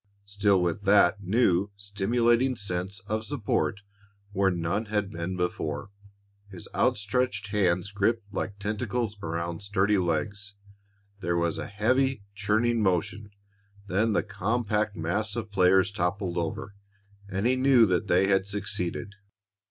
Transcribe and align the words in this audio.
Still 0.25 0.59
with 0.63 0.81
that 0.85 1.21
new, 1.23 1.69
stimulating 1.77 2.55
sense 2.55 3.01
of 3.01 3.23
support 3.23 3.81
where 4.31 4.49
none 4.49 4.85
had 4.85 5.11
been 5.11 5.37
before, 5.37 5.91
his 6.49 6.67
outstretched 6.73 7.49
hands 7.49 7.91
gripped 7.91 8.33
like 8.33 8.57
tentacles 8.57 9.15
around 9.21 9.61
sturdy 9.61 9.99
legs. 9.99 10.55
There 11.19 11.37
was 11.37 11.59
a 11.59 11.67
heaving, 11.67 12.23
churning 12.33 12.81
motion; 12.81 13.29
then 13.85 14.13
the 14.13 14.23
compact 14.23 14.95
mass 14.95 15.35
of 15.35 15.51
players 15.51 15.91
toppled 15.91 16.35
over, 16.39 16.73
and 17.29 17.45
he 17.45 17.55
knew 17.55 17.85
that 17.85 18.07
they 18.07 18.25
had 18.25 18.47
succeeded. 18.47 19.13